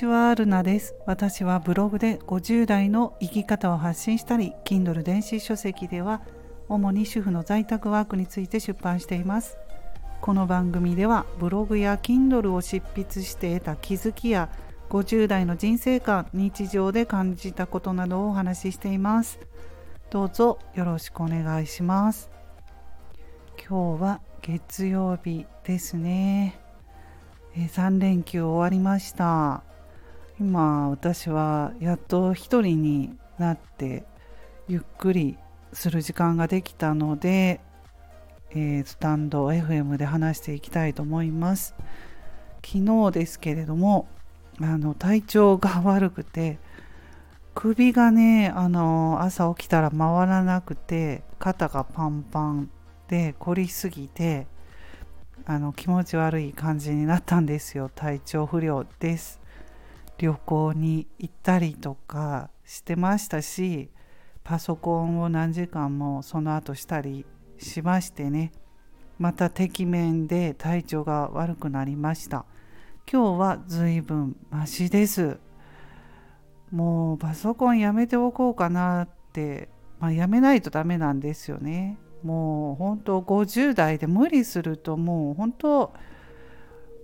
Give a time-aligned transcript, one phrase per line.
[0.00, 0.94] ちは、ルナです。
[1.04, 6.22] 私はブログで50代の生き方を発信したり、Kindle 電子書籍では
[6.70, 9.58] 主に主婦の在宅ワークについて出版しています。
[10.22, 14.48] この番組ではブログや Kindle を執筆して得た気づきや
[14.88, 19.38] 50代の人生観、日常で感じたことなどをお話ししています。
[20.08, 22.30] どうぞよろしくお願いします。
[23.68, 26.58] 今日は月曜日ですね。
[27.54, 29.69] 3連休終わりました
[30.40, 34.04] 今私はやっと一人になって
[34.68, 35.36] ゆっくり
[35.74, 37.60] する時間ができたので、
[38.50, 41.74] えー、スタンド FM で話していきたいと思います。
[42.64, 44.08] 昨日ですけれども
[44.62, 46.58] あの体調が悪くて
[47.54, 52.70] 首がねあの朝起きたら回らなくて肩がパンパン
[53.08, 54.46] で凝りすぎて
[55.44, 57.90] あの気持ち悪い感じになったんですよ。
[57.94, 59.39] 体調不良です。
[60.20, 63.88] 旅行に行ったりとかしてましたし
[64.44, 67.24] パソコンを何時間もその後したり
[67.58, 68.52] しましてね。
[69.18, 72.44] またてきめんで体調が悪くなりました。
[73.10, 75.38] 今日は随分マシです。
[76.70, 81.98] もうパソコンやめておこうかなって、まあ、やめないとダメなんですよね。
[82.22, 85.92] もう本当50代で無理するともう本当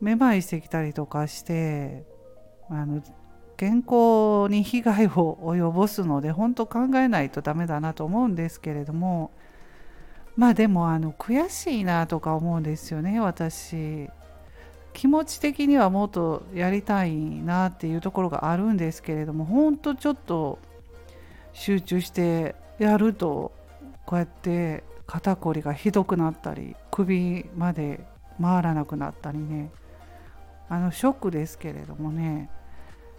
[0.00, 2.04] めまいしてきたりとかして
[2.70, 3.02] あの
[3.56, 9.30] 健康に被害を及ぼすので本当考えないとダメだなと思うんですけれども
[10.36, 14.10] まあでもあの悔しいなとか思うんですよね私。
[14.92, 20.60] 気持ち的にはもっとやりたいなっていうところがあるんですけれども本当ちょっと
[21.52, 23.52] 集中してやると
[24.06, 28.06] こうやって肩こりがひどくなったり首まで
[28.40, 29.70] 回らなくなったりね。
[30.68, 32.50] あのショックですけれどもね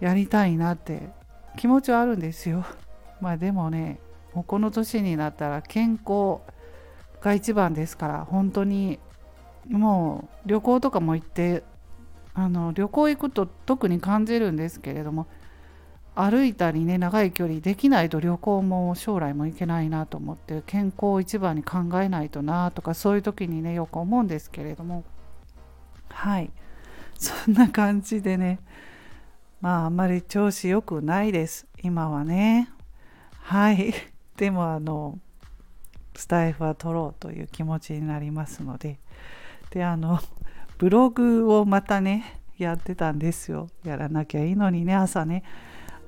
[0.00, 1.08] やりたいなって
[1.56, 2.64] 気持ちはあるんですよ。
[3.20, 3.98] まあでもね
[4.34, 6.38] もうこの年になったら健康
[7.20, 9.00] が一番ですから本当に
[9.68, 11.64] もう旅行とかも行って
[12.34, 15.26] あの旅行行くと特に感じるんですけれども
[16.14, 25.04] 歩いたりね長い距離できないと旅行も将来も行けないなと思って健康を一番に考えないとなとかそういう時にねよく思うんですけれども。
[26.08, 26.50] はい。
[27.20, 28.60] そんな感じでね。
[29.60, 31.66] まああんまり調子良くないです。
[31.82, 32.70] 今はね。
[33.42, 33.92] はい。
[34.36, 35.18] でもあの
[36.14, 39.00] スタイフは取ろうという気持ちになりますので。
[39.70, 40.20] であの
[40.78, 43.68] ブログをまたねやってたんですよ。
[43.82, 45.42] やらなきゃいいのにね朝ね。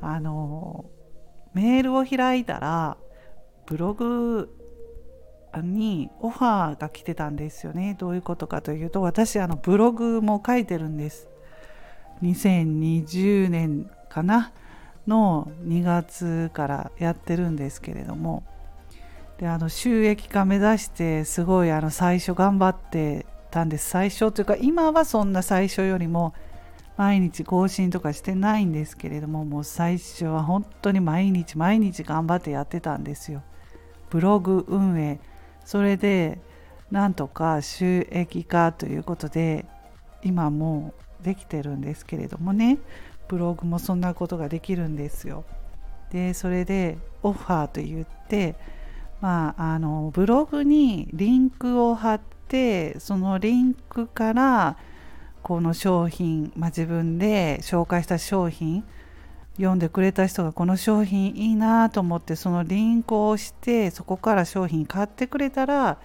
[0.01, 0.85] あの
[1.55, 2.97] メールを開いたら
[3.67, 4.60] ブログ
[5.57, 7.97] にオファーが来てたんですよね。
[7.99, 11.29] どういうことかというと私あのブログも書いてるんです。
[12.23, 14.53] 2020年かな？
[15.07, 18.45] の2月からやってるんですけれども。
[19.39, 23.89] であの収益化目指してすごいあの最初頑張ってたんです。
[23.89, 26.35] 最初というか今はそんな最初よりも
[26.99, 33.43] 毎日更新とかしてないんですけれどももう最初は本当に毎日毎日頑張ってやってたんですよ。
[34.11, 35.19] ブログ運営。
[35.65, 36.41] それで
[36.91, 39.67] なんとか収益化ということで
[40.23, 42.79] 今もできてるんですけれどもね。
[43.31, 45.45] ブログもそんなことができるんですよ。
[46.11, 48.57] でそれでオファーと言って
[49.21, 54.77] まああのブログにリンクを貼ってそのリンクから
[55.45, 58.85] この商品、まあ、自分で紹介した商品
[59.61, 65.99] 読んでくれた人がこの商品いいなと思ってそのリンクを押してそこから商品買ってくれたら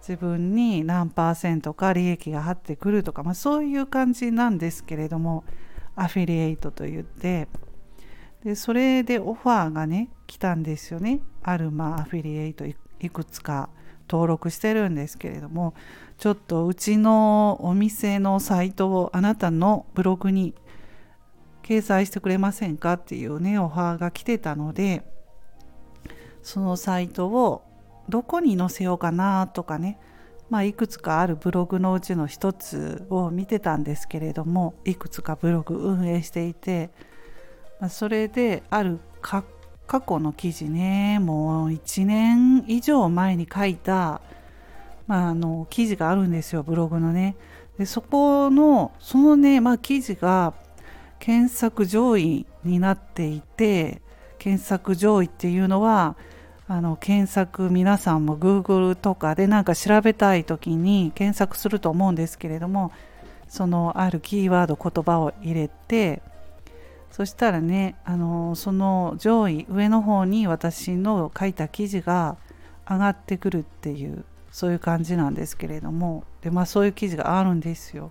[0.00, 5.44] 自分に何パーセントか利益が入ってくるとか、まあ、そういう感じなんですけれども
[5.96, 7.48] アフィリエイトといって。
[8.44, 11.18] でそれでオファーがね来たんですよね。
[11.42, 12.74] あるまあアフィリエイトい
[13.10, 13.68] くつか
[14.08, 15.74] 登録してるんですけれども
[16.18, 20.54] ちょっとうちのお店のサイトをあなたのブログに
[21.68, 25.02] 掲載してくれませんかっていうねオファーが来てたので
[26.42, 27.62] そのサイトを
[28.08, 29.98] どこに載せようかなとかね
[30.48, 36.88] まあ、いくつかあるブログのうちの一つを見てたんですけれどもいくつかブログ運営していて、
[37.80, 39.44] ま、それである過
[39.86, 44.22] 去の記事ねもう1年以上前に書いた
[45.08, 47.34] まあ、あの記事があるんですよブログのね。
[47.78, 50.52] でそこのそのね、まあ、記事が
[51.18, 54.00] 検索上位になっていて
[54.38, 56.16] 検索上位っていうのは
[56.68, 62.92] あの検索皆さんも Google とかでなんか調べたい時に検索すると思うんですけれども
[63.48, 66.22] そのあるキーワード言葉を入れて
[67.10, 72.36] そしたらねあのその上位上の方に私の書いた記事が
[72.88, 78.10] 上がってくるっていうそういう感じなんですけれどもでまあそういう記事があるんですよ。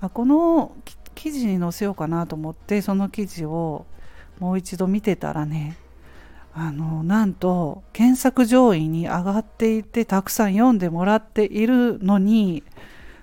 [0.00, 0.74] あこの
[1.14, 3.86] 記事に載せようかなと思ってその記事を
[4.38, 5.76] もう一度見てたらね
[6.54, 12.62] あのなんと検索上位に上がっていてたくさん読んでもらっているのに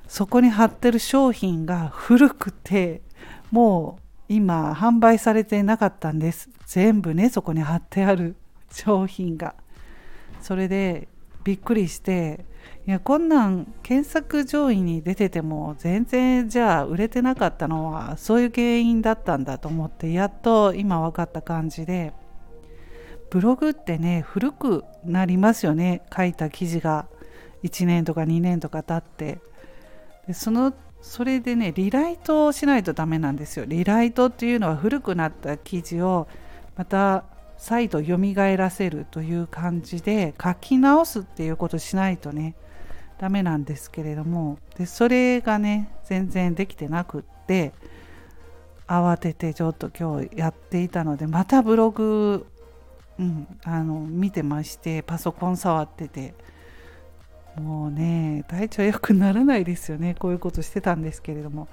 [0.08, 3.02] そこに貼ってる商品が古くて
[3.52, 6.50] もう今販売されてなかったんです。
[6.66, 8.36] 全部ねそこに貼ってある
[8.72, 9.56] 商品が。
[10.42, 11.08] それで
[11.44, 12.46] びっくりして
[12.90, 22.14] いやこんなん検索上位に出てても全然じゃあ売れてなかったのはそういう原因だったんだと思ってやっと今分かった感じで
[23.30, 27.06] ブログってね古くなりますよね書いた記事が。
[27.62, 29.40] 1年とか2年とか経って。
[30.26, 33.66] でそのそれでねリライトをしないとダメなんですよ。
[33.68, 36.28] リライトっていうのは古くなった記事を
[36.76, 37.24] また
[37.56, 38.18] 再度蘇
[38.58, 42.56] らせるという感じで書き直すっていうことしないとね
[43.20, 47.74] ダメなんですけれどもでそれがね全然できてなくって
[48.88, 52.48] 慌ててちょっと今日やっていたのでまたブログ、
[53.20, 56.34] うん、あの見てましてパソコン触ってて
[57.58, 61.68] もうね体調良くならないですよねこういうことしてたんですけれども、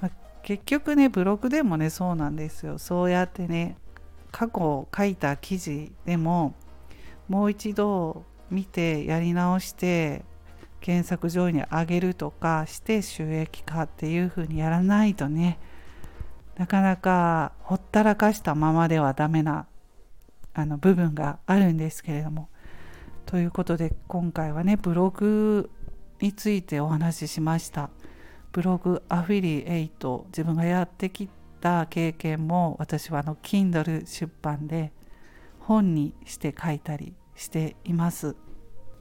[0.00, 0.10] まあ、
[0.42, 2.78] 結局ねブログでもねそうなんですよ。
[2.78, 3.76] そうやってね
[4.32, 6.54] 過去書いた記事でも
[7.28, 10.24] もう一度見てやり直して
[10.80, 15.58] 検索上位に上げるとかして収益化っていうふうにやらないとね。
[16.56, 19.66] なかなかほったらかしたままではダメな
[20.52, 22.48] あの部分があるんですけれども。
[23.26, 25.70] ということで今回はねブログ
[26.20, 27.90] についてお話ししました。
[28.52, 31.28] ブログアフィリエイト自分がやってき
[31.60, 34.92] た経験も私はあの Kindle 出版で
[35.60, 38.34] 本にして書いたりしています。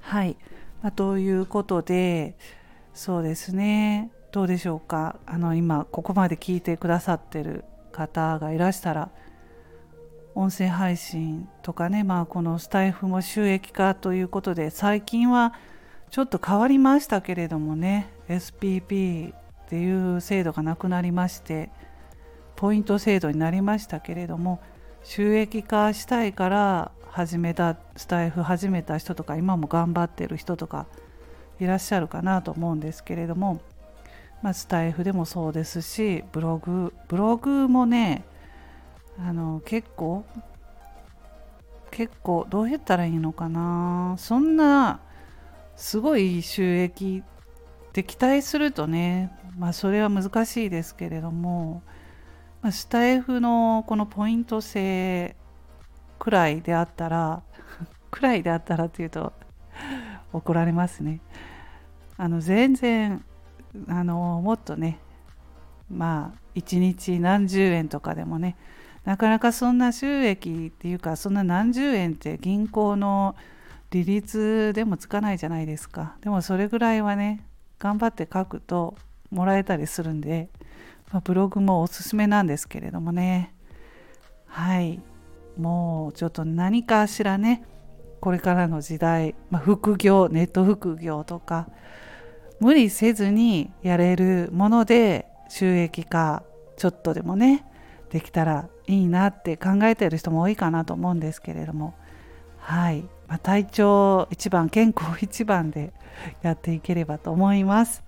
[0.02, 0.38] はい、
[0.81, 2.36] まあ、ということで
[2.94, 4.12] そうですね。
[4.31, 5.20] どうでしょうか。
[5.26, 9.10] あの今ここまで聞いてくださってる方がいらしたら
[10.36, 15.54] 音声配信とかね、まあ、このスタイフも収益化ということで最近は
[16.12, 19.36] ちょっと変わりましたけれどもね SPP っ
[19.70, 21.70] ていう制度がなくなりまして
[22.56, 24.62] ポイント制度になりましたけれども
[25.04, 30.86] 収益化したいから始めたスタイフ始めた人とか今も頑張ってる人とか
[31.60, 33.62] いらっしゃるかなと思うんですけれども、
[34.42, 38.24] まあ、スタイフでもそうですしブログブログもね
[39.18, 40.25] あの結構
[41.92, 44.16] 結構どう言ったらいいのかな。
[44.18, 45.00] そんな
[45.75, 51.81] すごい収益って期待するとねまあそれは難しいですけれども、
[52.61, 55.35] まあ、スタイフのこのポイント制
[56.17, 57.41] くらいであったら
[58.11, 59.33] くらいであったらっていうと
[60.33, 61.21] 怒られますね。
[62.17, 63.23] あの全然
[63.88, 65.00] あのもっとね
[65.89, 68.57] まあ1日何十円とかでもね
[69.06, 73.35] なかなかそんな収益っていうかそんな何十円って銀行の
[73.91, 76.15] 利率でもつかないじゃないですか。
[76.21, 77.45] でもそれぐらいはね
[77.79, 78.95] 頑張って書くと
[79.31, 80.49] もらえたりするんで、
[81.11, 83.54] まあ、ブログもおすすめなんですけれどもね。
[84.45, 85.01] はい。
[85.59, 87.63] もうちょっと何かしらね
[88.21, 91.68] これからの時代、まあ、副業ネット副業とか
[92.59, 96.44] 無理せずにやれるもので収益化
[96.78, 97.66] ちょっとでもね
[98.09, 101.94] できたらいいなって考えてる人も多いかなと思うんですけれども。
[102.57, 105.94] はい、まあ、体調一番健康一番で
[106.42, 108.04] やっていければと思います。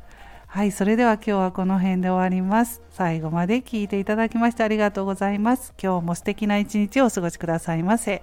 [0.53, 2.81] はいそれでは今日はこの辺で終わります。
[2.89, 5.74] 最後まで聞いていただきましてありがとうございます。
[5.81, 8.22] 今日も素敵な一日をお過ごしくださいませ。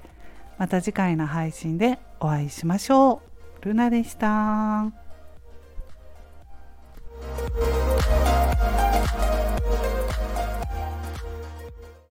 [0.58, 3.23] また次回の配信でお会いしましょ
[3.62, 3.64] う。
[3.64, 4.92] ルナでした。